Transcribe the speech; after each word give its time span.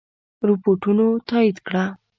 رپوټونو 0.49 1.05
تایید 1.29 1.57
کړه. 1.67 1.85